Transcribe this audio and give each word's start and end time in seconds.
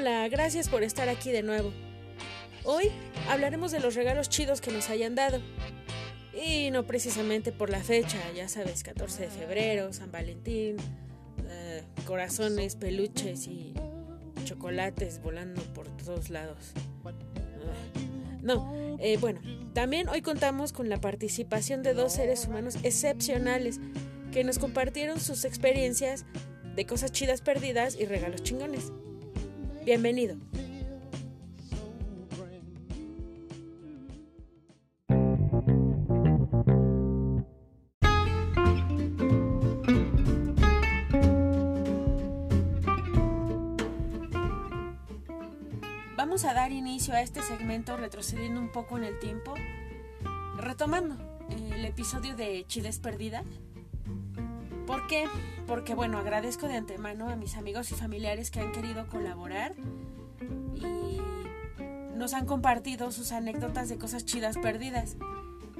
Hola, 0.00 0.26
gracias 0.30 0.70
por 0.70 0.82
estar 0.82 1.10
aquí 1.10 1.30
de 1.30 1.42
nuevo. 1.42 1.74
Hoy 2.64 2.90
hablaremos 3.28 3.70
de 3.70 3.80
los 3.80 3.94
regalos 3.94 4.30
chidos 4.30 4.62
que 4.62 4.72
nos 4.72 4.88
hayan 4.88 5.14
dado. 5.14 5.42
Y 6.32 6.70
no 6.70 6.86
precisamente 6.86 7.52
por 7.52 7.68
la 7.68 7.80
fecha, 7.80 8.16
ya 8.34 8.48
sabes, 8.48 8.82
14 8.82 9.24
de 9.24 9.28
febrero, 9.28 9.92
San 9.92 10.10
Valentín, 10.10 10.78
eh, 11.50 11.84
corazones, 12.06 12.76
peluches 12.76 13.46
y 13.46 13.74
chocolates 14.44 15.20
volando 15.20 15.60
por 15.74 15.86
todos 15.98 16.30
lados. 16.30 16.72
no, 18.40 18.96
eh, 19.00 19.18
bueno, 19.18 19.42
también 19.74 20.08
hoy 20.08 20.22
contamos 20.22 20.72
con 20.72 20.88
la 20.88 20.98
participación 20.98 21.82
de 21.82 21.92
dos 21.92 22.14
seres 22.14 22.46
humanos 22.46 22.78
excepcionales 22.84 23.80
que 24.32 24.44
nos 24.44 24.58
compartieron 24.58 25.20
sus 25.20 25.44
experiencias 25.44 26.24
de 26.74 26.86
cosas 26.86 27.12
chidas 27.12 27.42
perdidas 27.42 27.96
y 28.00 28.06
regalos 28.06 28.42
chingones. 28.42 28.92
Bienvenido. 29.90 30.36
Vamos 46.16 46.44
a 46.44 46.54
dar 46.54 46.70
inicio 46.70 47.14
a 47.14 47.22
este 47.22 47.42
segmento 47.42 47.96
retrocediendo 47.96 48.60
un 48.60 48.70
poco 48.70 48.96
en 48.96 49.02
el 49.02 49.18
tiempo, 49.18 49.54
retomando 50.56 51.16
el 51.50 51.84
episodio 51.84 52.36
de 52.36 52.64
Chides 52.68 53.00
Perdida. 53.00 53.42
¿Por 54.90 55.06
qué? 55.06 55.28
Porque 55.68 55.94
bueno, 55.94 56.18
agradezco 56.18 56.66
de 56.66 56.74
antemano 56.74 57.28
a 57.28 57.36
mis 57.36 57.56
amigos 57.56 57.92
y 57.92 57.94
familiares 57.94 58.50
que 58.50 58.58
han 58.58 58.72
querido 58.72 59.06
colaborar 59.06 59.76
y 60.74 61.20
nos 62.16 62.34
han 62.34 62.44
compartido 62.44 63.12
sus 63.12 63.30
anécdotas 63.30 63.88
de 63.88 63.98
cosas 63.98 64.24
chidas 64.24 64.58
perdidas 64.58 65.16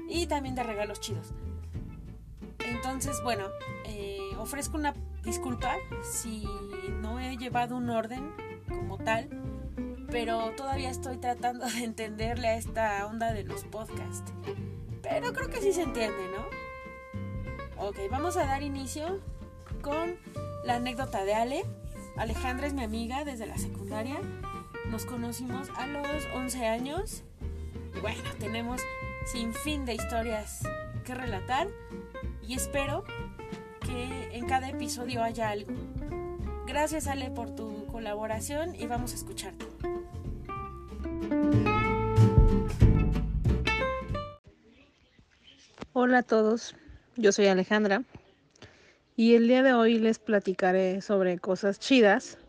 y 0.07 0.27
también 0.27 0.55
de 0.55 0.63
regalos 0.63 1.01
chidos. 1.01 1.33
Entonces, 2.59 3.21
bueno, 3.21 3.43
eh, 3.83 4.17
ofrezco 4.37 4.77
una 4.77 4.93
disculpa 5.25 5.75
si 6.09 6.45
no 7.01 7.19
he 7.19 7.35
llevado 7.35 7.75
un 7.75 7.89
orden 7.89 8.31
como 8.69 8.97
tal 8.97 9.27
pero 10.09 10.51
todavía 10.55 10.89
estoy 10.89 11.17
tratando 11.17 11.65
de 11.65 11.83
entenderle 11.83 12.47
a 12.47 12.55
esta 12.55 13.05
onda 13.07 13.33
de 13.33 13.43
los 13.43 13.65
podcasts. 13.65 14.31
Pero 15.01 15.33
creo 15.33 15.49
que 15.49 15.59
sí 15.59 15.73
se 15.73 15.83
entiende, 15.83 16.29
¿no? 16.33 16.60
Ok, 17.83 17.97
vamos 18.11 18.37
a 18.37 18.45
dar 18.45 18.61
inicio 18.61 19.19
con 19.81 20.15
la 20.63 20.75
anécdota 20.75 21.25
de 21.25 21.33
Ale. 21.33 21.65
Alejandra 22.15 22.67
es 22.67 22.73
mi 22.73 22.83
amiga 22.83 23.23
desde 23.23 23.47
la 23.47 23.57
secundaria. 23.57 24.21
Nos 24.91 25.07
conocimos 25.07 25.67
a 25.75 25.87
los 25.87 26.05
11 26.35 26.67
años. 26.67 27.23
Y 27.97 27.99
bueno, 27.99 28.21
tenemos 28.37 28.83
sin 29.25 29.51
fin 29.51 29.85
de 29.85 29.95
historias 29.95 30.61
que 31.05 31.15
relatar. 31.15 31.69
Y 32.47 32.53
espero 32.53 33.03
que 33.79 34.29
en 34.31 34.45
cada 34.45 34.69
episodio 34.69 35.23
haya 35.23 35.49
algo. 35.49 35.73
Gracias 36.67 37.07
Ale 37.07 37.31
por 37.31 37.55
tu 37.55 37.87
colaboración 37.87 38.75
y 38.75 38.85
vamos 38.85 39.13
a 39.13 39.15
escucharte. 39.15 39.65
Hola 45.93 46.19
a 46.19 46.23
todos, 46.23 46.75
yo 47.21 47.31
soy 47.31 47.45
Alejandra 47.45 48.03
y 49.15 49.35
el 49.35 49.47
día 49.47 49.61
de 49.61 49.73
hoy 49.73 49.99
les 49.99 50.17
platicaré 50.17 51.01
sobre 51.01 51.37
cosas 51.37 51.79
chidas 51.79 52.39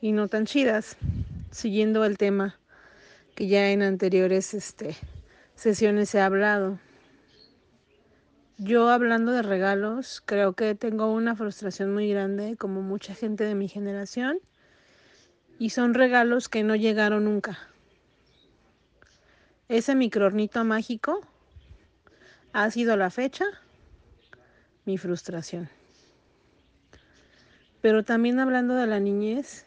y 0.00 0.12
no 0.12 0.28
tan 0.28 0.46
chidas, 0.46 0.96
siguiendo 1.50 2.04
el 2.04 2.16
tema 2.16 2.56
que 3.34 3.48
ya 3.48 3.70
en 3.70 3.82
anteriores 3.82 4.54
este, 4.54 4.96
sesiones 5.56 6.14
he 6.14 6.20
hablado. 6.20 6.78
Yo 8.58 8.90
hablando 8.90 9.32
de 9.32 9.42
regalos, 9.42 10.22
creo 10.24 10.52
que 10.52 10.76
tengo 10.76 11.12
una 11.12 11.34
frustración 11.34 11.92
muy 11.92 12.08
grande 12.08 12.56
como 12.56 12.82
mucha 12.82 13.14
gente 13.14 13.42
de 13.42 13.56
mi 13.56 13.66
generación 13.66 14.38
y 15.58 15.70
son 15.70 15.94
regalos 15.94 16.48
que 16.48 16.62
no 16.62 16.76
llegaron 16.76 17.24
nunca. 17.24 17.58
Ese 19.68 19.96
microornito 19.96 20.64
mágico 20.64 21.26
ha 22.52 22.70
sido 22.70 22.96
la 22.96 23.10
fecha 23.10 23.46
mi 24.90 24.98
frustración. 24.98 25.68
Pero 27.80 28.02
también 28.02 28.40
hablando 28.40 28.74
de 28.74 28.88
la 28.88 28.98
niñez, 28.98 29.64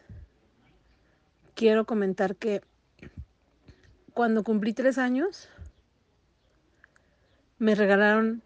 quiero 1.54 1.86
comentar 1.86 2.36
que 2.36 2.60
cuando 4.12 4.44
cumplí 4.44 4.74
tres 4.74 4.98
años, 4.98 5.48
me 7.58 7.74
regalaron 7.74 8.42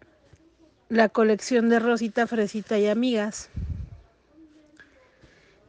la 0.87 1.09
colección 1.09 1.67
de 1.67 1.79
Rosita, 1.79 2.27
Fresita 2.27 2.79
y 2.79 2.87
Amigas. 2.87 3.49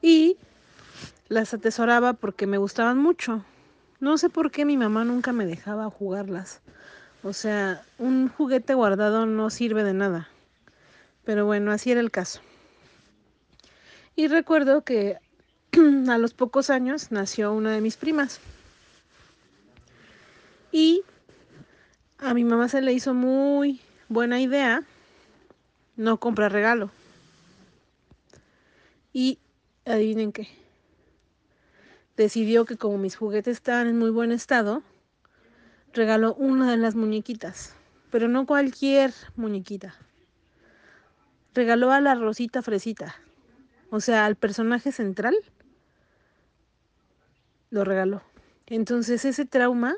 Y 0.00 0.37
las 1.28 1.53
atesoraba 1.54 2.12
porque 2.12 2.47
me 2.47 2.59
gustaban 2.59 2.98
mucho. 2.98 3.44
No 3.98 4.16
sé 4.16 4.31
por 4.31 4.53
qué 4.53 4.65
mi 4.65 4.77
mamá 4.77 5.04
nunca 5.04 5.32
me 5.32 5.44
dejaba 5.44 5.91
jugarlas. 5.91 6.60
O 7.25 7.32
sea, 7.32 7.82
un 7.98 8.28
juguete 8.28 8.75
guardado 8.75 9.27
no 9.27 9.50
sirve 9.50 9.82
de 9.82 9.92
nada. 9.92 10.28
Pero 11.25 11.47
bueno, 11.47 11.72
así 11.72 11.92
era 11.92 12.00
el 12.00 12.10
caso. 12.10 12.41
Y 14.16 14.28
recuerdo 14.28 14.82
que 14.82 15.19
a 16.08 16.19
los 16.19 16.34
pocos 16.34 16.70
años 16.70 17.10
nació 17.10 17.53
una 17.53 17.72
de 17.72 17.81
mis 17.81 17.97
primas. 17.97 18.41
Y 20.72 21.03
a 22.19 22.34
mi 22.34 22.44
mamá 22.44 22.69
se 22.69 22.82
le 22.82 22.92
hizo 22.92 23.14
muy 23.14 23.80
buena 24.09 24.41
idea 24.41 24.84
no 25.97 26.19
comprar 26.19 26.53
regalo. 26.53 26.91
Y 29.12 29.38
adivinen 29.84 30.32
qué. 30.32 30.48
Decidió 32.16 32.64
que 32.64 32.76
como 32.76 32.98
mis 32.98 33.16
juguetes 33.16 33.56
estaban 33.56 33.86
en 33.86 33.98
muy 33.98 34.10
buen 34.10 34.32
estado, 34.32 34.82
regaló 35.92 36.34
una 36.34 36.70
de 36.70 36.76
las 36.76 36.94
muñequitas, 36.94 37.75
pero 38.10 38.28
no 38.28 38.47
cualquier 38.47 39.12
muñequita. 39.36 39.94
Regaló 41.53 41.91
a 41.91 42.00
la 42.00 42.15
Rosita 42.15 42.62
Fresita, 42.62 43.16
o 43.91 43.99
sea, 44.00 44.25
al 44.25 44.37
personaje 44.37 44.93
central, 44.93 45.34
lo 47.71 47.84
regaló. 47.84 48.22
Entonces 48.66 49.25
ese 49.25 49.47
trauma 49.47 49.97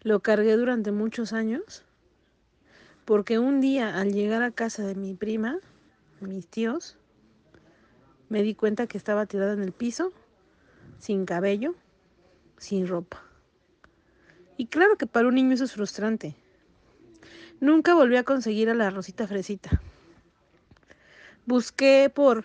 lo 0.00 0.20
cargué 0.20 0.56
durante 0.56 0.90
muchos 0.90 1.34
años, 1.34 1.84
porque 3.04 3.38
un 3.38 3.60
día 3.60 3.98
al 3.98 4.12
llegar 4.12 4.42
a 4.42 4.52
casa 4.52 4.86
de 4.86 4.94
mi 4.94 5.12
prima, 5.14 5.58
mis 6.20 6.46
tíos, 6.46 6.96
me 8.30 8.42
di 8.42 8.54
cuenta 8.54 8.86
que 8.86 8.96
estaba 8.96 9.26
tirada 9.26 9.52
en 9.52 9.62
el 9.62 9.72
piso, 9.72 10.12
sin 10.98 11.26
cabello, 11.26 11.74
sin 12.56 12.86
ropa. 12.86 13.22
Y 14.56 14.66
claro 14.66 14.96
que 14.96 15.06
para 15.06 15.28
un 15.28 15.34
niño 15.34 15.52
eso 15.52 15.64
es 15.64 15.72
frustrante. 15.72 16.36
Nunca 17.60 17.94
volví 17.94 18.16
a 18.16 18.24
conseguir 18.24 18.70
a 18.70 18.74
la 18.74 18.88
Rosita 18.88 19.26
Fresita. 19.26 19.82
Busqué 21.50 22.12
por 22.14 22.44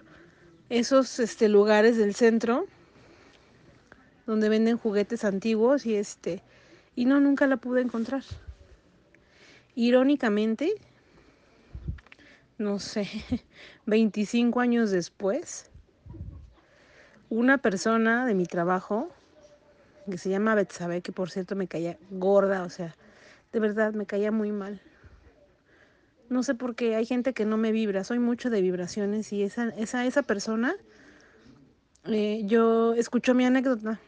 esos 0.68 1.20
este, 1.20 1.48
lugares 1.48 1.96
del 1.96 2.16
centro 2.16 2.66
donde 4.26 4.50
venden 4.50 4.80
juguetes 4.80 5.24
antiguos 5.24 5.86
y 5.86 5.94
este 5.94 6.42
y 6.96 7.06
no 7.06 7.20
nunca 7.20 7.46
la 7.46 7.58
pude 7.58 7.82
encontrar. 7.82 8.24
Irónicamente, 9.76 10.74
no 12.58 12.80
sé, 12.80 13.08
25 13.86 14.60
años 14.60 14.90
después, 14.90 15.70
una 17.30 17.60
persona 17.60 18.26
de 18.26 18.34
mi 18.34 18.48
trabajo 18.48 19.12
que 20.10 20.18
se 20.18 20.32
llama 20.32 20.56
Betsabe, 20.56 21.04
que 21.04 21.12
por 21.12 21.30
cierto 21.30 21.56
me 21.56 21.68
caía 21.68 22.00
gorda, 22.10 22.64
o 22.64 22.72
sea, 22.72 22.96
de 23.54 23.60
verdad 23.60 23.94
me 23.94 24.08
caía 24.08 24.32
muy 24.32 24.52
mal. 24.52 24.82
No 26.30 26.44
sé 26.44 26.56
por 26.56 26.76
qué 26.76 26.96
hay 26.96 27.06
gente 27.06 27.34
que 27.34 27.46
no 27.46 27.58
me 27.58 27.72
vibra, 27.72 28.04
soy 28.04 28.20
mucho 28.20 28.50
de 28.50 28.62
vibraciones 28.62 29.32
y 29.32 29.44
esa, 29.44 29.70
esa, 29.70 30.06
esa 30.06 30.24
persona, 30.24 30.76
eh, 32.06 32.42
yo 32.46 32.94
escuchó 32.94 33.34
mi 33.34 33.46
anécdota 33.46 34.00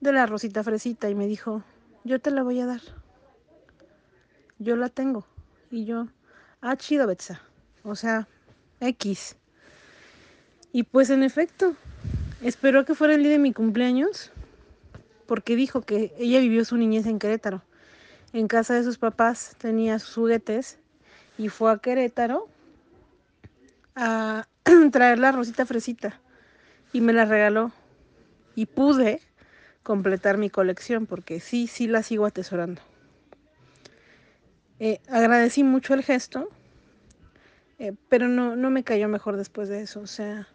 de 0.00 0.12
la 0.12 0.26
Rosita 0.26 0.64
Fresita 0.64 1.10
y 1.10 1.14
me 1.14 1.26
dijo, 1.26 1.62
yo 2.04 2.20
te 2.20 2.30
la 2.30 2.42
voy 2.42 2.60
a 2.60 2.66
dar. 2.66 2.80
Yo 4.58 4.76
la 4.76 4.88
tengo. 4.88 5.26
Y 5.70 5.84
yo, 5.84 6.08
ah, 6.60 6.76
chido, 6.76 7.06
Betsa. 7.06 7.40
O 7.84 7.94
sea, 7.94 8.26
X. 8.80 9.36
Y 10.72 10.84
pues 10.84 11.10
en 11.10 11.22
efecto, 11.22 11.74
esperó 12.42 12.84
que 12.84 12.94
fuera 12.94 13.14
el 13.14 13.22
día 13.22 13.32
de 13.32 13.38
mi 13.38 13.52
cumpleaños 13.52 14.32
porque 15.26 15.56
dijo 15.56 15.82
que 15.82 16.14
ella 16.18 16.40
vivió 16.40 16.64
su 16.64 16.76
niñez 16.76 17.06
en 17.06 17.18
Querétaro. 17.18 17.62
En 18.32 18.46
casa 18.46 18.74
de 18.74 18.84
sus 18.84 18.98
papás 18.98 19.56
tenía 19.58 19.98
sus 19.98 20.14
juguetes 20.14 20.78
y 21.38 21.48
fue 21.48 21.70
a 21.72 21.78
Querétaro 21.78 22.48
a 23.96 24.46
traer 24.92 25.18
la 25.18 25.32
rosita 25.32 25.64
fresita 25.64 26.20
y 26.92 27.00
me 27.00 27.12
la 27.12 27.24
regaló. 27.24 27.72
y 28.54 28.66
pude 28.66 29.20
completar 29.82 30.36
mi 30.36 30.50
colección 30.50 31.06
porque 31.06 31.40
sí, 31.40 31.66
sí 31.66 31.86
la 31.86 32.02
sigo 32.02 32.26
atesorando. 32.26 32.82
Eh, 34.80 35.00
agradecí 35.08 35.64
mucho 35.64 35.94
el 35.94 36.02
gesto, 36.02 36.48
eh, 37.78 37.94
pero 38.08 38.28
no, 38.28 38.56
no 38.56 38.70
me 38.70 38.84
cayó 38.84 39.08
mejor 39.08 39.36
después 39.36 39.68
de 39.68 39.82
eso. 39.82 40.00
O 40.00 40.06
sea, 40.06 40.48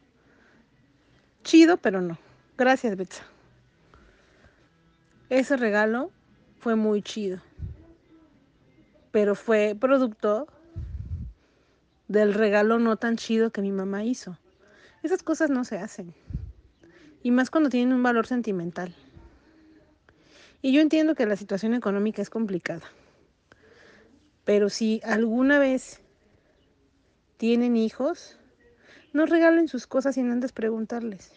chido, 1.44 1.78
pero 1.78 2.02
no. 2.02 2.18
Gracias, 2.58 2.96
Betsa. 2.96 3.24
Ese 5.30 5.58
regalo 5.58 6.12
fue 6.60 6.76
muy 6.76 7.02
chido, 7.02 7.40
pero 9.14 9.36
fue 9.36 9.78
producto 9.80 10.48
del 12.08 12.34
regalo 12.34 12.80
no 12.80 12.98
tan 12.98 13.16
chido 13.16 13.52
que 13.52 13.62
mi 13.62 13.72
mamá 13.72 14.04
hizo. 14.04 14.40
Esas 15.04 15.22
cosas 15.22 15.52
no 15.52 15.66
se 15.66 15.78
hacen. 15.78 16.16
Y 17.22 17.30
más 17.30 17.52
cuando 17.52 17.70
tienen 17.70 17.94
un 17.94 18.02
valor 18.02 18.26
sentimental. 18.26 18.96
Y 20.64 20.74
yo 20.74 20.82
entiendo 20.82 21.14
que 21.14 21.28
la 21.28 21.36
situación 21.36 21.76
económica 21.76 22.24
es 22.24 22.32
complicada. 22.32 22.82
Pero 24.46 24.70
si 24.70 25.00
alguna 25.04 25.60
vez 25.60 26.02
tienen 27.38 27.78
hijos, 27.78 28.40
no 29.14 29.28
regalen 29.28 29.68
sus 29.68 29.86
cosas 29.86 30.16
sin 30.16 30.32
antes 30.32 30.54
preguntarles. 30.54 31.32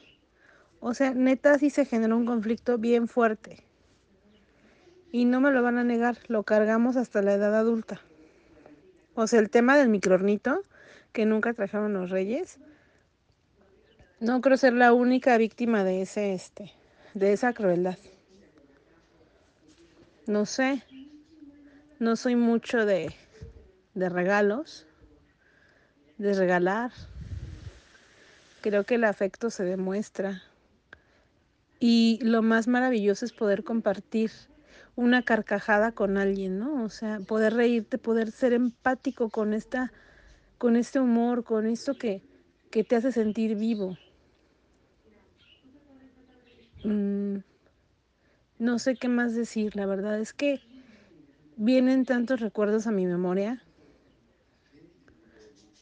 O 0.81 0.95
sea, 0.95 1.13
neta 1.13 1.59
sí 1.59 1.69
se 1.69 1.85
generó 1.85 2.17
un 2.17 2.25
conflicto 2.25 2.79
bien 2.79 3.07
fuerte. 3.07 3.67
Y 5.13 5.25
no 5.25 5.41
me 5.41 5.51
lo 5.51 5.63
van 5.63 5.79
a 5.79 5.85
negar, 5.85 6.19
lo 6.29 6.43
cargamos 6.43 6.97
hasta 6.97 7.23
la 7.23 7.35
edad 7.35 7.55
adulta. 7.55 8.01
O 9.15 9.27
sea, 9.27 9.41
el 9.41 9.51
tema 9.51 9.79
del 9.79 9.89
microornito 9.89 10.63
que 11.13 11.25
nunca 11.25 11.55
trajeron 11.55 11.95
los 11.95 12.11
reyes. 12.11 12.59
No 14.21 14.43
creo 14.43 14.59
ser 14.59 14.75
la 14.75 14.93
única 14.93 15.39
víctima 15.39 15.83
de 15.83 16.03
ese 16.03 16.35
este, 16.35 16.73
de 17.15 17.33
esa 17.33 17.55
crueldad. 17.55 17.97
No 20.27 20.45
sé. 20.45 20.83
No 21.99 22.17
soy 22.17 22.37
mucho 22.37 22.85
de, 22.85 23.15
de 23.95 24.09
regalos, 24.11 24.87
de 26.19 26.35
regalar. 26.35 26.93
Creo 28.61 28.85
que 28.85 28.97
el 28.97 29.05
afecto 29.05 29.49
se 29.49 29.65
demuestra. 29.65 30.43
Y 31.81 32.19
lo 32.23 32.43
más 32.43 32.69
maravilloso 32.69 33.25
es 33.25 33.33
poder 33.33 33.65
compartir 33.65 34.31
una 34.97 35.23
carcajada 35.23 35.93
con 35.93 36.19
alguien, 36.19 36.59
¿no? 36.59 36.85
O 36.85 36.91
sea, 36.91 37.21
poder 37.21 37.55
reírte, 37.55 37.99
poder 37.99 38.33
ser 38.33 38.53
empático 38.55 39.31
con 39.31 39.55
esta, 39.55 39.93
con 40.59 40.77
este 40.77 41.01
humor, 41.01 41.45
con 41.45 41.67
esto 41.67 41.97
que, 41.99 42.25
que 42.71 42.85
te 42.85 42.97
hace 42.97 43.13
sentir 43.13 43.57
vivo. 43.57 43.99
Mm, 46.85 47.39
no 48.59 48.79
sé 48.79 48.97
qué 48.97 49.09
más 49.09 49.35
decir, 49.35 49.77
la 49.77 49.87
verdad 49.87 50.19
es 50.21 50.33
que 50.35 50.63
vienen 51.57 52.05
tantos 52.07 52.41
recuerdos 52.41 52.87
a 52.87 52.93
mi 52.93 53.07
memoria, 53.07 53.67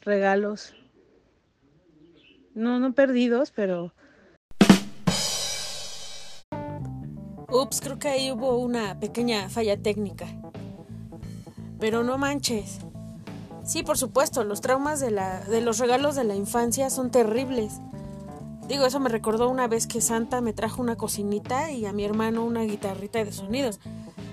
regalos, 0.02 0.76
no, 2.54 2.78
no 2.80 2.94
perdidos, 2.94 3.50
pero... 3.52 3.94
Ups, 7.54 7.80
creo 7.80 8.00
que 8.00 8.08
ahí 8.08 8.32
hubo 8.32 8.58
una 8.58 8.98
pequeña 8.98 9.48
falla 9.48 9.80
técnica. 9.80 10.26
Pero 11.78 12.02
no 12.02 12.18
manches. 12.18 12.80
Sí, 13.62 13.84
por 13.84 13.96
supuesto, 13.96 14.42
los 14.42 14.60
traumas 14.60 14.98
de, 14.98 15.12
la, 15.12 15.38
de 15.38 15.60
los 15.60 15.78
regalos 15.78 16.16
de 16.16 16.24
la 16.24 16.34
infancia 16.34 16.90
son 16.90 17.12
terribles. 17.12 17.80
Digo, 18.66 18.86
eso 18.86 18.98
me 18.98 19.08
recordó 19.08 19.48
una 19.48 19.68
vez 19.68 19.86
que 19.86 20.00
Santa 20.00 20.40
me 20.40 20.52
trajo 20.52 20.82
una 20.82 20.96
cocinita 20.96 21.70
y 21.70 21.86
a 21.86 21.92
mi 21.92 22.04
hermano 22.04 22.44
una 22.44 22.62
guitarrita 22.64 23.24
de 23.24 23.30
sonidos. 23.30 23.78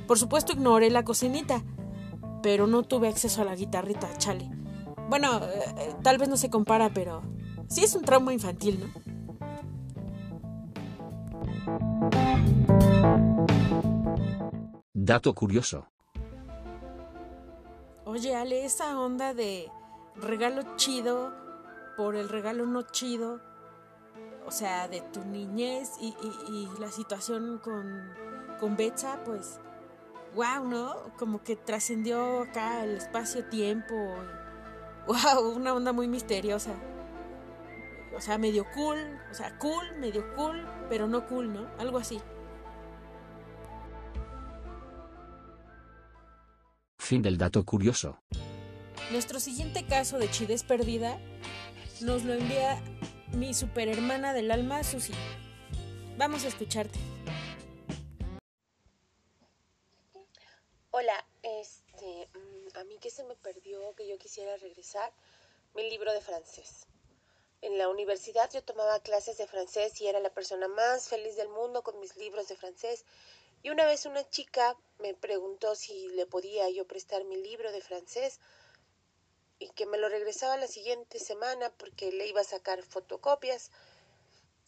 Por 0.08 0.18
supuesto 0.18 0.54
ignoré 0.54 0.90
la 0.90 1.06
cocinita, 1.06 1.62
pero 2.42 2.66
no 2.66 2.82
tuve 2.82 3.08
acceso 3.08 3.44
a 3.44 3.46
la 3.46 3.54
guitarrita, 3.54 4.10
chale. 4.18 4.50
Bueno, 5.10 5.42
eh, 5.46 5.94
tal 6.02 6.18
vez 6.18 6.28
no 6.28 6.38
se 6.38 6.50
compara, 6.50 6.90
pero 6.92 7.22
sí 7.70 7.84
es 7.84 7.94
un 7.94 8.02
trauma 8.02 8.34
infantil, 8.34 8.80
¿no? 8.80 9.11
Dato 15.12 15.36
curioso. 15.36 15.86
Oye, 18.06 18.34
Ale, 18.34 18.64
esa 18.64 18.98
onda 18.98 19.34
de 19.34 19.70
regalo 20.16 20.78
chido 20.78 21.34
por 21.98 22.16
el 22.16 22.30
regalo 22.30 22.66
no 22.66 22.84
chido, 22.84 23.42
o 24.46 24.52
sea, 24.52 24.88
de 24.88 25.02
tu 25.02 25.26
niñez 25.26 25.98
y, 26.00 26.14
la 26.80 26.90
situación 26.90 27.60
con, 27.62 28.10
con 28.62 28.78
Betsa, 28.78 29.22
pues, 29.26 29.60
wow, 30.34 30.66
¿no? 30.66 30.96
Como 31.20 31.44
que 31.44 31.58
trascendió 31.58 32.44
acá 32.44 32.86
el 32.86 32.96
espacio-tiempo. 32.96 33.94
Wow, 35.08 35.58
una 35.58 35.74
onda 35.74 35.92
muy 35.92 36.08
misteriosa. 36.08 36.72
O 38.16 38.22
sea, 38.22 38.38
medio 38.38 38.66
cool, 38.74 39.20
o 39.30 39.34
sea, 39.34 39.60
cool, 39.60 39.94
medio 40.00 40.34
cool, 40.36 40.66
pero 40.88 41.06
no 41.10 41.28
cool, 41.28 41.52
¿no? 41.52 41.68
Algo 41.80 41.98
así. 41.98 42.22
Fin 47.12 47.22
del 47.22 47.38
dato 47.38 47.66
curioso. 47.66 48.24
Nuestro 49.12 49.42
siguiente 49.42 49.86
caso 49.86 50.18
de 50.18 50.32
chidez 50.32 50.64
perdida 50.64 51.20
nos 52.00 52.24
lo 52.24 52.32
envía 52.32 52.82
mi 53.34 53.54
superhermana 53.54 54.34
del 54.34 54.50
alma, 54.50 54.82
Susi. 54.82 55.12
Vamos 56.18 56.46
a 56.46 56.48
escucharte. 56.48 56.98
Hola, 60.92 61.28
este, 61.44 62.30
mm, 62.34 62.78
a 62.78 62.86
mí 62.86 62.98
que 63.00 63.10
se 63.10 63.26
me 63.26 63.36
perdió 63.36 63.94
que 63.96 64.08
yo 64.08 64.18
quisiera 64.18 64.56
regresar 64.56 65.12
mi 65.76 65.90
libro 65.90 66.14
de 66.14 66.22
francés. 66.22 66.88
En 67.60 67.78
la 67.78 67.90
universidad 67.90 68.50
yo 68.54 68.64
tomaba 68.64 69.02
clases 69.02 69.38
de 69.38 69.48
francés 69.48 70.00
y 70.00 70.08
era 70.08 70.22
la 70.22 70.34
persona 70.34 70.70
más 70.70 71.10
feliz 71.10 71.36
del 71.36 71.50
mundo 71.50 71.84
con 71.84 72.00
mis 72.00 72.16
libros 72.16 72.48
de 72.48 72.56
francés. 72.56 73.04
Y 73.64 73.70
una 73.70 73.86
vez 73.86 74.06
una 74.06 74.28
chica 74.30 74.78
me 75.00 75.14
preguntó 75.14 75.76
si 75.76 76.10
le 76.10 76.26
podía 76.26 76.70
yo 76.70 76.88
prestar 76.88 77.24
mi 77.26 77.36
libro 77.36 77.72
de 77.72 77.82
francés 77.82 78.40
y 79.60 79.70
que 79.70 79.86
me 79.86 80.00
lo 80.00 80.10
regresaba 80.10 80.58
la 80.58 80.68
siguiente 80.68 81.20
semana 81.20 81.72
porque 81.78 82.12
le 82.12 82.28
iba 82.28 82.42
a 82.42 82.46
sacar 82.46 82.82
fotocopias 82.82 83.70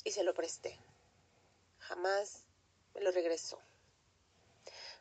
y 0.04 0.12
se 0.12 0.24
lo 0.24 0.34
presté. 0.34 0.80
Jamás 1.80 2.46
me 2.94 3.02
lo 3.02 3.12
regresó. 3.12 3.60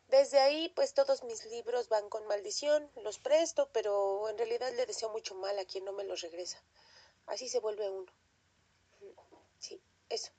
Desde 0.08 0.40
ahí, 0.40 0.70
pues 0.70 0.94
todos 0.94 1.22
mis 1.24 1.44
libros 1.46 1.88
van 1.88 2.08
con 2.08 2.26
maldición, 2.26 2.90
los 2.96 3.18
presto, 3.18 3.70
pero 3.72 4.28
en 4.28 4.36
realidad 4.38 4.72
le 4.74 4.86
deseo 4.86 5.10
mucho 5.10 5.34
mal 5.34 5.58
a 5.58 5.64
quien 5.64 5.84
no 5.84 5.92
me 5.92 6.04
los 6.04 6.20
regresa. 6.20 6.62
Así 7.26 7.48
se 7.48 7.60
vuelve 7.60 7.88
uno. 7.88 8.12
Sí, 9.58 9.80
eso. 10.08 10.32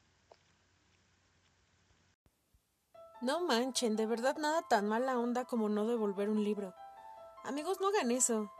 No 3.23 3.39
manchen, 3.39 3.95
de 3.95 4.05
verdad 4.05 4.35
nada 4.35 4.61
tan 4.63 4.85
mala 4.85 5.17
onda 5.17 5.45
como 5.45 5.69
no 5.69 5.87
devolver 5.87 6.29
un 6.29 6.43
libro. 6.43 6.73
Amigos, 7.45 7.79
no 7.79 7.87
hagan 7.87 8.11
eso. 8.11 8.51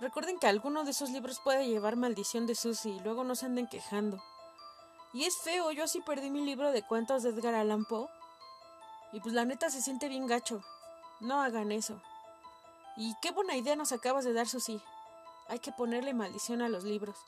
Recuerden 0.00 0.38
que 0.38 0.46
alguno 0.46 0.84
de 0.84 0.92
esos 0.92 1.10
libros 1.10 1.38
puede 1.44 1.68
llevar 1.68 1.96
maldición 1.96 2.46
de 2.46 2.54
Susy 2.54 2.92
y 2.92 3.00
luego 3.00 3.24
no 3.24 3.34
se 3.34 3.44
anden 3.44 3.66
quejando. 3.66 4.18
Y 5.12 5.24
es 5.24 5.36
feo, 5.36 5.70
yo 5.72 5.84
así 5.84 6.00
perdí 6.00 6.30
mi 6.30 6.40
libro 6.40 6.72
de 6.72 6.82
cuentos 6.82 7.22
de 7.22 7.28
Edgar 7.28 7.54
Allan 7.54 7.84
Poe. 7.84 8.08
Y 9.12 9.20
pues 9.20 9.34
la 9.34 9.44
neta 9.44 9.68
se 9.68 9.82
siente 9.82 10.08
bien 10.08 10.26
gacho. 10.26 10.62
No 11.20 11.42
hagan 11.42 11.70
eso. 11.70 12.00
Y 12.96 13.14
qué 13.20 13.32
buena 13.32 13.54
idea 13.54 13.76
nos 13.76 13.92
acabas 13.92 14.24
de 14.24 14.32
dar, 14.32 14.48
Susy. 14.48 14.80
Hay 15.48 15.58
que 15.58 15.72
ponerle 15.72 16.14
maldición 16.14 16.62
a 16.62 16.70
los 16.70 16.84
libros. 16.84 17.18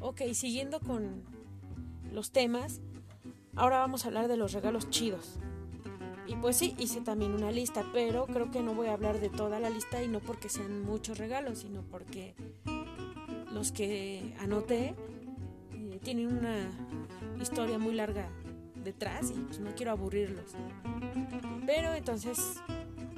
Ok, 0.00 0.22
siguiendo 0.32 0.80
con 0.80 1.22
los 2.12 2.30
temas, 2.30 2.80
ahora 3.56 3.78
vamos 3.78 4.04
a 4.04 4.08
hablar 4.08 4.28
de 4.28 4.36
los 4.36 4.52
regalos 4.52 4.90
chidos. 4.90 5.38
Y 6.26 6.36
pues 6.36 6.56
sí, 6.56 6.74
hice 6.78 7.00
también 7.00 7.32
una 7.32 7.50
lista, 7.50 7.84
pero 7.92 8.26
creo 8.26 8.50
que 8.50 8.62
no 8.62 8.74
voy 8.74 8.88
a 8.88 8.92
hablar 8.92 9.18
de 9.18 9.28
toda 9.28 9.58
la 9.60 9.70
lista 9.70 10.02
y 10.02 10.08
no 10.08 10.20
porque 10.20 10.48
sean 10.48 10.82
muchos 10.82 11.18
regalos, 11.18 11.60
sino 11.60 11.82
porque 11.82 12.34
los 13.52 13.72
que 13.72 14.34
anoté 14.38 14.94
eh, 15.72 15.98
tienen 16.02 16.26
una 16.28 16.70
historia 17.40 17.78
muy 17.78 17.94
larga 17.94 18.28
detrás 18.84 19.32
y 19.34 19.40
pues 19.40 19.58
no 19.58 19.74
quiero 19.74 19.92
aburrirlos. 19.92 20.52
Pero 21.66 21.94
entonces 21.94 22.38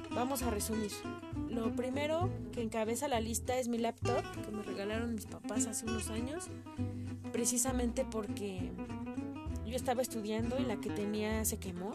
vamos 0.09 0.41
a 0.41 0.49
resumir. 0.49 0.91
Lo 1.51 1.69
primero 1.75 2.29
que 2.53 2.61
encabeza 2.61 3.09
la 3.09 3.19
lista 3.19 3.57
es 3.57 3.67
mi 3.67 3.77
laptop 3.77 4.23
que 4.45 4.51
me 4.51 4.63
regalaron 4.63 5.13
mis 5.13 5.25
papás 5.25 5.67
hace 5.67 5.85
unos 5.85 6.09
años, 6.09 6.47
precisamente 7.33 8.05
porque 8.09 8.71
yo 9.65 9.75
estaba 9.75 10.01
estudiando 10.01 10.57
y 10.59 10.63
la 10.63 10.77
que 10.77 10.89
tenía 10.89 11.43
se 11.43 11.59
quemó. 11.59 11.91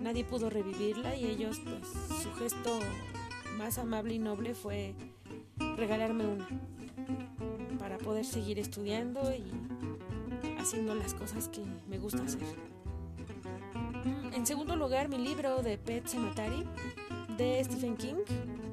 Nadie 0.00 0.24
pudo 0.24 0.50
revivirla 0.50 1.14
y 1.14 1.26
ellos, 1.26 1.60
pues 1.60 1.86
su 2.22 2.32
gesto 2.32 2.80
más 3.56 3.78
amable 3.78 4.14
y 4.14 4.18
noble 4.18 4.54
fue 4.54 4.94
regalarme 5.76 6.26
una 6.26 6.48
para 7.78 7.98
poder 7.98 8.24
seguir 8.24 8.58
estudiando 8.58 9.32
y 9.32 9.44
haciendo 10.58 10.96
las 10.96 11.14
cosas 11.14 11.48
que 11.48 11.62
me 11.88 11.98
gusta 11.98 12.24
hacer. 12.24 12.42
En 14.32 14.44
segundo 14.44 14.74
lugar, 14.74 15.08
mi 15.08 15.18
libro 15.18 15.62
de 15.62 15.78
Pet 15.78 16.08
Cemetery 16.08 16.64
de 17.36 17.62
Stephen 17.64 17.96
King, 17.96 18.16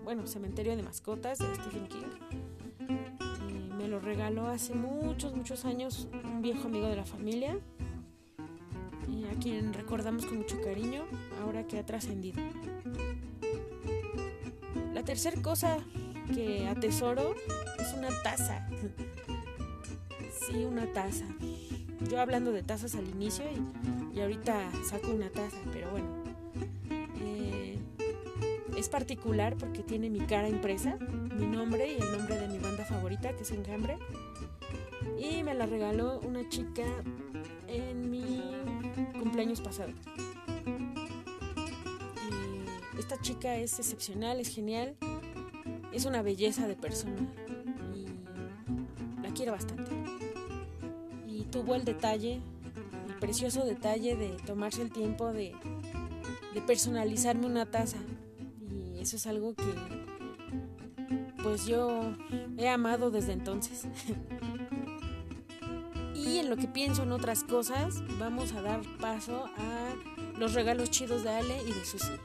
bueno, 0.04 0.28
Cementerio 0.28 0.76
de 0.76 0.84
Mascotas 0.84 1.40
de 1.40 1.54
Stephen 1.56 1.88
King. 1.88 2.08
Eh, 2.80 3.70
me 3.78 3.88
lo 3.88 4.00
regaló 4.00 4.48
hace 4.48 4.74
muchos, 4.74 5.36
muchos 5.36 5.66
años 5.66 6.08
un 6.24 6.42
viejo 6.42 6.68
amigo 6.68 6.88
de 6.88 6.96
la 6.96 7.06
familia, 7.06 7.58
y 9.08 9.26
a 9.26 9.40
quien 9.40 9.74
recordamos 9.74 10.26
con 10.26 10.38
mucho 10.38 10.62
cariño, 10.62 11.04
ahora 11.42 11.66
que 11.66 11.80
ha 11.80 11.86
trascendido. 11.86 12.42
La 14.94 15.04
tercera 15.04 15.42
cosa 15.42 15.78
que 16.34 16.68
atesoro 16.68 17.36
es 17.80 17.94
una 17.94 18.10
taza. 18.24 18.68
Sí, 20.32 20.66
una 20.66 20.92
taza. 20.94 21.26
Yo 22.10 22.20
hablando 22.20 22.52
de 22.52 22.64
tazas 22.64 22.96
al 22.96 23.08
inicio 23.08 23.46
y, 24.14 24.20
ahorita 24.20 24.72
saco 24.84 25.12
una 25.12 25.30
taza, 25.30 25.58
pero 25.72 25.92
bueno. 25.92 26.17
Es 28.78 28.90
particular 28.90 29.58
porque 29.58 29.82
tiene 29.82 30.08
mi 30.12 30.20
cara 30.20 30.48
impresa, 30.48 30.98
mi 31.36 31.48
nombre 31.48 31.94
y 31.94 32.00
el 32.00 32.12
nombre 32.12 32.38
de 32.38 32.48
mi 32.48 32.60
banda 32.60 32.86
favorita, 32.86 33.36
que 33.36 33.42
es 33.42 33.52
Enjambre. 33.52 33.98
Y 35.20 35.42
me 35.42 35.56
la 35.56 35.66
regaló 35.66 36.20
una 36.20 36.48
chica 36.48 36.84
en 37.68 38.12
mi 38.12 38.44
cumpleaños 39.20 39.62
pasado. 39.62 39.92
Esta 43.00 43.20
chica 43.20 43.56
es 43.56 43.80
excepcional, 43.80 44.40
es 44.40 44.50
genial, 44.50 44.96
es 45.92 46.06
una 46.06 46.22
belleza 46.22 46.68
de 46.68 46.76
persona 46.76 47.16
y 47.96 48.06
la 49.24 49.34
quiero 49.34 49.54
bastante. 49.54 49.90
Y 51.28 51.46
tuvo 51.46 51.74
el 51.74 51.84
detalle, 51.84 52.42
el 53.08 53.16
precioso 53.16 53.66
detalle 53.66 54.16
de 54.16 54.38
tomarse 54.46 54.84
el 54.84 54.92
tiempo 54.92 55.34
de 55.34 55.56
personalizarme 56.68 57.48
una 57.48 57.66
taza. 57.66 57.98
Eso 59.08 59.16
es 59.16 59.26
algo 59.26 59.56
que 59.56 59.64
pues 61.42 61.66
yo 61.66 62.02
he 62.58 62.68
amado 62.68 63.10
desde 63.10 63.32
entonces. 63.32 63.86
y 66.14 66.40
en 66.40 66.50
lo 66.50 66.58
que 66.58 66.68
pienso 66.68 67.04
en 67.04 67.14
otras 67.14 67.46
cosas, 67.46 68.06
vamos 68.20 68.52
a 68.52 68.62
dar 68.62 68.82
paso 69.00 69.46
a 69.46 69.96
los 70.38 70.56
regalos 70.56 70.92
chidos 70.92 71.24
de 71.24 71.30
Ale 71.30 71.64
y 71.64 71.72
de 71.72 71.86
Susi. 71.86 72.20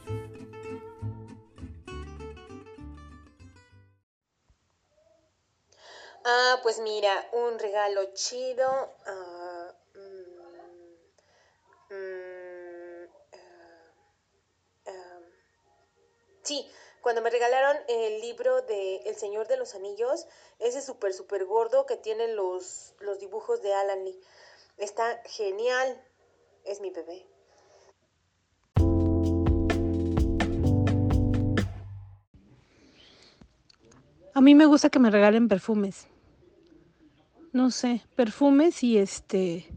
Ah, 6.24 6.58
pues 6.64 6.80
mira, 6.80 7.28
un 7.32 7.60
regalo 7.60 8.12
chido. 8.12 8.66
Ah, 9.06 9.72
mm, 9.94 11.94
mm, 11.94 13.06
ah, 14.88 15.20
sí, 16.42 16.66
cuando 17.00 17.22
me 17.22 17.30
regalaron 17.30 17.76
el 17.88 18.20
libro 18.20 18.62
de 18.62 18.96
El 19.04 19.16
Señor 19.16 19.48
de 19.48 19.56
los 19.56 19.74
Anillos, 19.74 20.26
ese 20.58 20.82
súper, 20.82 21.12
súper 21.12 21.44
gordo 21.44 21.86
que 21.86 21.96
tiene 21.96 22.28
los, 22.28 22.94
los 23.00 23.18
dibujos 23.18 23.62
de 23.62 23.74
Alan 23.74 24.04
Lee. 24.04 24.20
Está 24.78 25.22
genial. 25.24 26.00
Es 26.64 26.80
mi 26.80 26.90
bebé. 26.90 27.26
A 34.34 34.40
mí 34.40 34.54
me 34.54 34.66
gusta 34.66 34.88
que 34.88 34.98
me 34.98 35.10
regalen 35.10 35.48
perfumes 35.48 36.06
no 37.52 37.70
sé, 37.70 38.02
perfumes 38.16 38.82
y 38.82 38.98
este 38.98 39.68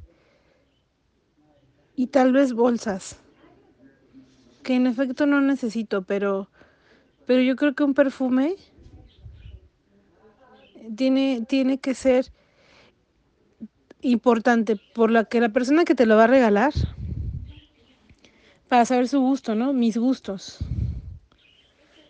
y 1.96 2.08
tal 2.08 2.32
vez 2.32 2.54
bolsas 2.54 3.18
que 4.64 4.76
en 4.76 4.88
efecto 4.88 5.26
no 5.26 5.42
necesito, 5.42 6.04
pero 6.04 6.50
pero 7.26 7.42
yo 7.42 7.56
creo 7.56 7.74
que 7.74 7.84
un 7.84 7.94
perfume 7.94 8.56
tiene 10.96 11.46
tiene 11.48 11.78
que 11.80 11.94
ser 11.94 12.32
importante 14.02 14.76
por 14.94 15.12
la 15.12 15.26
que 15.26 15.42
la 15.42 15.50
persona 15.50 15.86
que 15.86 15.96
te 15.96 16.06
lo 16.06 16.16
va 16.16 16.26
a 16.26 16.28
regalar 16.28 16.74
para 18.68 18.86
saber 18.86 19.08
su 19.08 19.20
gusto, 19.20 19.56
¿no? 19.56 19.74
Mis 19.74 19.98
gustos. 19.98 20.60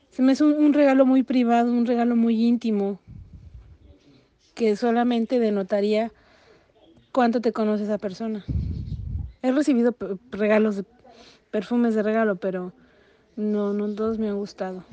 Se 0.10 0.22
me 0.22 0.32
es 0.32 0.42
un 0.42 0.74
regalo 0.74 1.06
muy 1.06 1.24
privado, 1.24 1.72
un 1.72 1.86
regalo 1.86 2.16
muy 2.16 2.46
íntimo, 2.46 3.00
que 4.56 4.76
solamente 4.78 5.40
denotaría 5.40 6.12
cuánto 7.12 7.42
te 7.42 7.52
conoce 7.52 7.84
esa 7.84 7.98
persona. 7.98 8.44
He 9.42 9.52
recibido 9.52 9.96
regalos, 10.32 10.84
perfumes 11.52 11.94
de 11.94 12.04
regalo, 12.04 12.38
pero 12.38 12.74
no, 13.36 13.74
no 13.74 13.94
todos 13.94 14.18
me 14.18 14.30
han 14.30 14.38
gustado. 14.38 14.84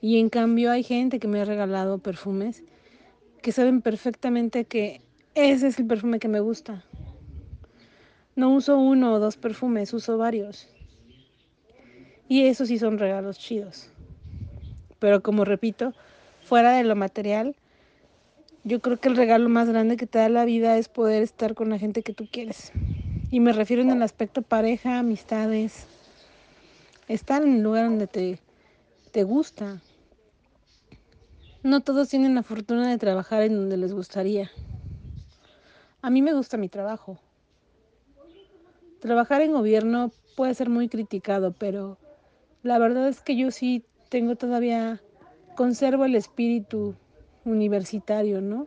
Y 0.00 0.18
en 0.18 0.28
cambio 0.28 0.70
hay 0.70 0.82
gente 0.82 1.18
que 1.18 1.28
me 1.28 1.40
ha 1.40 1.44
regalado 1.44 1.98
perfumes 1.98 2.62
que 3.42 3.52
saben 3.52 3.80
perfectamente 3.80 4.64
que 4.64 5.00
ese 5.34 5.68
es 5.68 5.78
el 5.78 5.86
perfume 5.86 6.18
que 6.18 6.28
me 6.28 6.40
gusta. 6.40 6.84
No 8.34 8.50
uso 8.52 8.78
uno 8.78 9.14
o 9.14 9.18
dos 9.18 9.36
perfumes, 9.36 9.92
uso 9.94 10.18
varios. 10.18 10.68
Y 12.28 12.46
esos 12.46 12.68
sí 12.68 12.78
son 12.78 12.98
regalos 12.98 13.38
chidos. 13.38 13.90
Pero 14.98 15.22
como 15.22 15.44
repito, 15.44 15.94
fuera 16.42 16.72
de 16.72 16.84
lo 16.84 16.96
material, 16.96 17.54
yo 18.64 18.80
creo 18.80 18.96
que 18.98 19.08
el 19.08 19.16
regalo 19.16 19.48
más 19.48 19.68
grande 19.68 19.96
que 19.96 20.06
te 20.06 20.18
da 20.18 20.28
la 20.28 20.44
vida 20.44 20.76
es 20.76 20.88
poder 20.88 21.22
estar 21.22 21.54
con 21.54 21.70
la 21.70 21.78
gente 21.78 22.02
que 22.02 22.14
tú 22.14 22.26
quieres. 22.30 22.72
Y 23.30 23.40
me 23.40 23.52
refiero 23.52 23.82
en 23.82 23.90
el 23.90 24.02
aspecto 24.02 24.42
pareja, 24.42 24.98
amistades, 24.98 25.86
estar 27.06 27.42
en 27.42 27.54
el 27.54 27.62
lugar 27.62 27.84
donde 27.84 28.06
te, 28.06 28.38
te 29.16 29.24
gusta. 29.24 29.80
No 31.62 31.80
todos 31.80 32.10
tienen 32.10 32.34
la 32.34 32.42
fortuna 32.42 32.90
de 32.90 32.98
trabajar 32.98 33.44
en 33.44 33.56
donde 33.56 33.78
les 33.78 33.94
gustaría. 33.94 34.50
A 36.02 36.10
mí 36.10 36.20
me 36.20 36.34
gusta 36.34 36.58
mi 36.58 36.68
trabajo. 36.68 37.18
Trabajar 39.00 39.40
en 39.40 39.54
gobierno 39.54 40.12
puede 40.34 40.52
ser 40.52 40.68
muy 40.68 40.90
criticado, 40.90 41.54
pero 41.58 41.96
la 42.62 42.78
verdad 42.78 43.08
es 43.08 43.22
que 43.22 43.38
yo 43.38 43.50
sí 43.50 43.82
tengo 44.10 44.36
todavía, 44.36 45.00
conservo 45.54 46.04
el 46.04 46.14
espíritu 46.14 46.94
universitario, 47.46 48.42
¿no? 48.42 48.66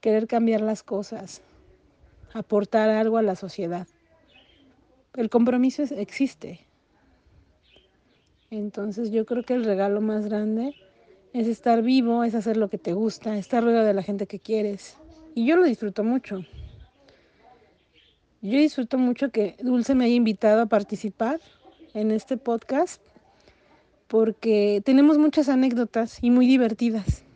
Querer 0.00 0.26
cambiar 0.26 0.62
las 0.62 0.82
cosas, 0.82 1.42
aportar 2.32 2.88
algo 2.88 3.18
a 3.18 3.22
la 3.22 3.36
sociedad. 3.36 3.86
El 5.12 5.28
compromiso 5.28 5.82
existe. 5.82 6.65
Entonces 8.50 9.10
yo 9.10 9.26
creo 9.26 9.42
que 9.42 9.54
el 9.54 9.64
regalo 9.64 10.00
más 10.00 10.26
grande 10.26 10.74
es 11.32 11.46
estar 11.48 11.82
vivo, 11.82 12.24
es 12.24 12.34
hacer 12.34 12.56
lo 12.56 12.68
que 12.68 12.78
te 12.78 12.92
gusta, 12.92 13.36
estar 13.36 13.62
rodeado 13.62 13.86
de 13.86 13.94
la 13.94 14.02
gente 14.02 14.26
que 14.26 14.38
quieres. 14.38 14.96
Y 15.34 15.46
yo 15.46 15.56
lo 15.56 15.64
disfruto 15.64 16.04
mucho. 16.04 16.44
Yo 18.42 18.58
disfruto 18.58 18.98
mucho 18.98 19.30
que 19.30 19.56
Dulce 19.60 19.94
me 19.94 20.04
haya 20.04 20.14
invitado 20.14 20.62
a 20.62 20.66
participar 20.66 21.40
en 21.94 22.10
este 22.10 22.36
podcast 22.36 23.02
porque 24.06 24.82
tenemos 24.84 25.18
muchas 25.18 25.48
anécdotas 25.48 26.22
y 26.22 26.30
muy 26.30 26.46
divertidas 26.46 27.26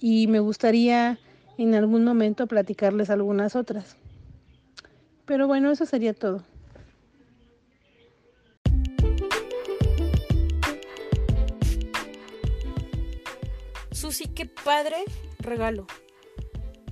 y 0.00 0.26
me 0.26 0.40
gustaría 0.40 1.18
en 1.58 1.74
algún 1.74 2.04
momento 2.04 2.46
platicarles 2.46 3.10
algunas 3.10 3.56
otras. 3.56 3.96
Pero 5.24 5.46
bueno, 5.46 5.70
eso 5.70 5.86
sería 5.86 6.14
todo. 6.14 6.42
Susi, 13.96 14.26
qué 14.26 14.44
padre 14.44 14.96
regalo. 15.38 15.86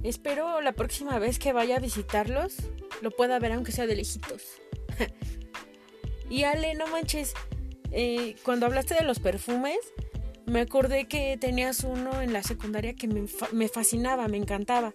Espero 0.02 0.62
la 0.62 0.72
próxima 0.72 1.18
vez 1.18 1.38
que 1.38 1.52
vaya 1.52 1.76
a 1.76 1.78
visitarlos 1.78 2.54
lo 3.02 3.10
pueda 3.10 3.38
ver 3.38 3.52
aunque 3.52 3.72
sea 3.72 3.86
de 3.86 3.94
lejitos. 3.94 4.42
y 6.30 6.44
Ale, 6.44 6.74
no 6.74 6.86
manches, 6.86 7.34
eh, 7.92 8.36
cuando 8.42 8.64
hablaste 8.64 8.94
de 8.94 9.02
los 9.02 9.18
perfumes, 9.18 9.76
me 10.46 10.62
acordé 10.62 11.06
que 11.06 11.36
tenías 11.38 11.84
uno 11.84 12.22
en 12.22 12.32
la 12.32 12.42
secundaria 12.42 12.94
que 12.94 13.06
me, 13.06 13.68
fascinaba, 13.68 14.26
me 14.26 14.38
encantaba. 14.38 14.94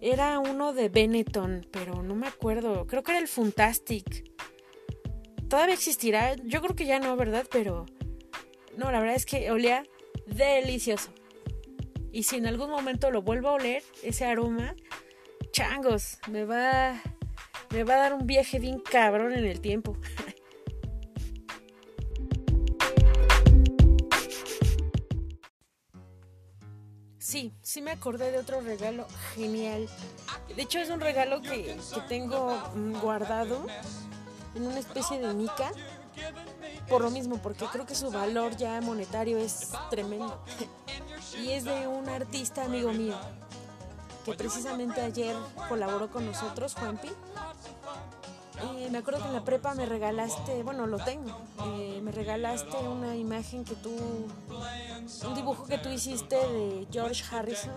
Era 0.00 0.38
uno 0.38 0.72
de 0.72 0.90
Benetton, 0.90 1.66
pero 1.72 2.04
no 2.04 2.14
me 2.14 2.28
acuerdo. 2.28 2.86
Creo 2.86 3.02
que 3.02 3.10
era 3.10 3.20
el 3.20 3.26
Fantastic. 3.26 4.30
Todavía 5.48 5.74
existirá. 5.74 6.36
Yo 6.36 6.62
creo 6.62 6.76
que 6.76 6.86
ya 6.86 7.00
no, 7.00 7.16
¿verdad? 7.16 7.48
Pero 7.50 7.86
no, 8.76 8.92
la 8.92 9.00
verdad 9.00 9.16
es 9.16 9.26
que 9.26 9.50
olía 9.50 9.82
delicioso. 10.26 11.10
Y 12.12 12.22
si 12.24 12.36
en 12.36 12.46
algún 12.46 12.70
momento 12.70 13.10
lo 13.10 13.22
vuelvo 13.22 13.48
a 13.48 13.52
oler, 13.52 13.82
ese 14.02 14.26
aroma, 14.26 14.74
changos, 15.50 16.18
me 16.28 16.44
va, 16.44 17.00
me 17.70 17.84
va 17.84 17.94
a 17.94 17.96
dar 17.96 18.12
un 18.12 18.26
viaje 18.26 18.58
bien 18.58 18.80
cabrón 18.80 19.32
en 19.32 19.46
el 19.46 19.62
tiempo. 19.62 19.96
sí, 27.18 27.54
sí 27.62 27.80
me 27.80 27.92
acordé 27.92 28.30
de 28.30 28.36
otro 28.36 28.60
regalo 28.60 29.06
genial. 29.34 29.88
De 30.54 30.60
hecho 30.60 30.80
es 30.80 30.90
un 30.90 31.00
regalo 31.00 31.40
que, 31.40 31.78
que 31.94 32.00
tengo 32.08 32.62
mm, 32.74 33.00
guardado 33.00 33.64
en 34.54 34.66
una 34.66 34.80
especie 34.80 35.18
de 35.18 35.32
mica. 35.32 35.72
Por 36.90 37.00
lo 37.00 37.10
mismo, 37.10 37.40
porque 37.40 37.64
creo 37.72 37.86
que 37.86 37.94
su 37.94 38.10
valor 38.10 38.54
ya 38.56 38.82
monetario 38.82 39.38
es 39.38 39.70
tremendo. 39.88 40.44
y 41.40 41.50
es 41.50 41.64
de 41.64 41.86
un 41.86 42.08
artista 42.08 42.64
amigo 42.64 42.92
mío, 42.92 43.16
que 44.24 44.34
precisamente 44.34 45.00
ayer 45.00 45.34
colaboró 45.68 46.10
con 46.10 46.26
nosotros, 46.26 46.74
Juanpi. 46.74 47.08
Eh, 48.76 48.88
me 48.90 48.98
acuerdo 48.98 49.20
que 49.20 49.26
en 49.26 49.32
la 49.32 49.44
prepa 49.44 49.74
me 49.74 49.86
regalaste, 49.86 50.62
bueno, 50.62 50.86
lo 50.86 50.98
tengo, 50.98 51.36
eh, 51.66 52.00
me 52.02 52.12
regalaste 52.12 52.76
una 52.76 53.16
imagen 53.16 53.64
que 53.64 53.74
tú, 53.74 53.90
un 55.26 55.34
dibujo 55.34 55.64
que 55.64 55.78
tú 55.78 55.88
hiciste 55.88 56.36
de 56.36 56.86
George 56.92 57.24
Harrison 57.34 57.74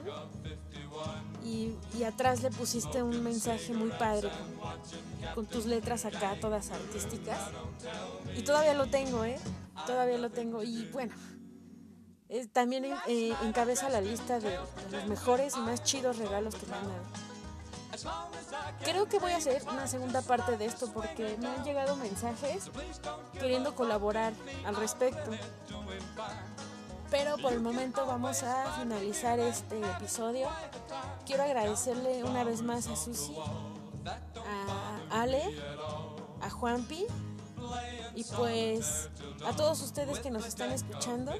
y, 1.43 1.73
y 1.97 2.03
atrás 2.03 2.43
le 2.43 2.51
pusiste 2.51 3.01
un 3.01 3.23
mensaje 3.23 3.73
muy 3.73 3.89
padre 3.89 4.29
con, 4.29 5.33
con 5.33 5.45
tus 5.45 5.65
letras 5.65 6.05
acá, 6.05 6.37
todas 6.39 6.69
artísticas. 6.69 7.39
Y 8.35 8.43
todavía 8.43 8.73
lo 8.73 8.87
tengo, 8.87 9.23
¿eh? 9.25 9.39
Todavía 9.87 10.17
lo 10.17 10.29
tengo. 10.29 10.61
Y 10.61 10.85
bueno, 10.91 11.13
también 12.51 12.85
eh, 13.07 13.35
encabeza 13.43 13.89
la 13.89 14.01
lista 14.01 14.39
de, 14.39 14.51
de 14.51 14.57
los 14.91 15.05
mejores 15.07 15.55
y 15.55 15.59
más 15.59 15.83
chidos 15.83 16.17
regalos 16.17 16.55
que 16.55 16.65
me 16.65 16.75
han 16.75 16.83
dado. 16.83 17.35
Creo 18.83 19.07
que 19.07 19.19
voy 19.19 19.31
a 19.31 19.37
hacer 19.37 19.63
una 19.71 19.87
segunda 19.87 20.21
parte 20.21 20.57
de 20.57 20.65
esto 20.65 20.91
porque 20.91 21.37
me 21.39 21.47
han 21.47 21.63
llegado 21.63 21.95
mensajes 21.95 22.69
queriendo 23.39 23.75
colaborar 23.75 24.33
al 24.65 24.75
respecto. 24.75 25.31
Pero 27.09 27.37
por 27.37 27.53
el 27.53 27.61
momento 27.61 28.05
vamos 28.05 28.43
a 28.43 28.79
finalizar 28.79 29.39
este 29.39 29.79
episodio. 29.79 30.49
Quiero 31.25 31.43
agradecerle 31.43 32.23
una 32.23 32.43
vez 32.43 32.61
más 32.61 32.87
a 32.87 32.95
Susi, 32.95 33.35
a 34.05 35.21
Ale, 35.21 35.43
a 36.41 36.49
Juanpi 36.49 37.05
y 38.15 38.23
pues 38.23 39.09
a 39.45 39.55
todos 39.55 39.81
ustedes 39.81 40.19
que 40.19 40.31
nos 40.31 40.45
están 40.45 40.71
escuchando. 40.71 41.33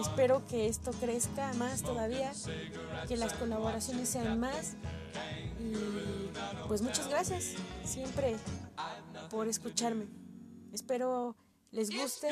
Espero 0.00 0.46
que 0.46 0.66
esto 0.66 0.92
crezca 0.92 1.52
más 1.54 1.82
todavía, 1.82 2.32
que 3.08 3.16
las 3.16 3.32
colaboraciones 3.34 4.08
sean 4.08 4.38
más 4.38 4.74
y 5.58 5.74
pues 6.68 6.82
muchas 6.82 7.08
gracias 7.08 7.54
siempre 7.84 8.36
por 9.30 9.48
escucharme. 9.48 10.06
Espero 10.72 11.36
les 11.72 11.90
guste 11.90 12.28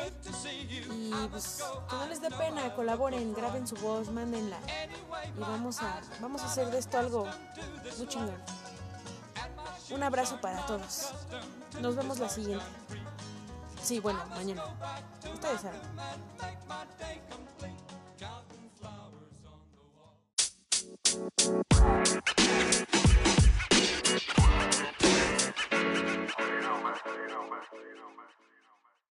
y 0.93 1.13
pues 1.31 1.63
que 1.89 1.97
no 1.97 2.07
les 2.09 2.21
dé 2.21 2.31
pena, 2.31 2.75
colaboren, 2.75 3.33
graben 3.35 3.67
su 3.67 3.77
voz, 3.77 4.11
mándenla 4.11 4.59
y 5.37 5.41
vamos 5.41 5.81
a 5.81 6.01
vamos 6.21 6.43
a 6.43 6.47
hacer 6.47 6.71
de 6.71 6.79
esto 6.79 6.99
algo 6.99 7.27
muy 7.99 8.09
chingón. 8.09 8.37
Un 9.91 10.03
abrazo 10.03 10.41
para 10.41 10.67
todos. 10.67 11.13
Nos 11.81 11.97
vemos 11.97 12.19
la 12.19 12.29
siguiente. 12.29 12.65
Sí, 13.83 14.01
bueno, 14.01 14.21
mañana. 14.31 14.63
Ustedes 15.33 15.61
saben. 15.61 15.81